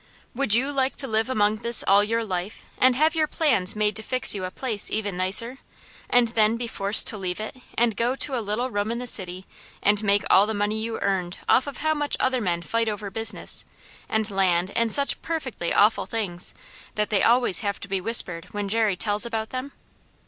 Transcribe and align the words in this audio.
"Would 0.33 0.55
you 0.55 0.71
like 0.71 0.95
to 0.95 1.07
live 1.07 1.29
among 1.29 1.57
this 1.57 1.83
all 1.87 2.03
your 2.03 2.23
life, 2.23 2.65
and 2.79 2.95
have 2.95 3.13
your 3.13 3.27
plans 3.27 3.75
made 3.75 3.95
to 3.97 4.01
fix 4.01 4.33
you 4.33 4.45
a 4.45 4.49
place 4.49 4.89
even 4.89 5.15
nicer, 5.15 5.59
and 6.09 6.29
then 6.29 6.57
be 6.57 6.65
forced 6.67 7.05
to 7.05 7.19
leave 7.19 7.39
it 7.39 7.57
and 7.77 7.95
go 7.95 8.15
to 8.15 8.35
a 8.35 8.41
little 8.41 8.71
room 8.71 8.89
in 8.91 8.97
the 8.97 9.05
city, 9.05 9.45
and 9.79 10.01
make 10.03 10.23
all 10.27 10.47
the 10.47 10.55
money 10.55 10.81
you 10.81 10.99
earned 11.01 11.37
off 11.47 11.67
of 11.67 11.77
how 11.85 11.93
much 11.93 12.17
other 12.19 12.41
men 12.41 12.63
fight 12.63 12.89
over 12.89 13.11
business, 13.11 13.63
and 14.09 14.31
land 14.31 14.71
and 14.75 14.91
such 14.91 15.21
perfectly 15.21 15.71
awful 15.71 16.07
things, 16.07 16.55
that 16.95 17.11
they 17.11 17.21
always 17.21 17.59
have 17.59 17.79
to 17.79 17.87
be 17.87 18.01
whispered 18.01 18.45
when 18.45 18.67
Jerry 18.67 18.95
tells 18.97 19.23
about 19.23 19.51
them? 19.51 19.71